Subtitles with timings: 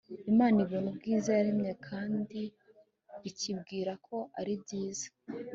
[0.31, 2.39] imana ibona ubwiza yaremye kandi
[3.29, 5.07] ikibwira ko ari byiza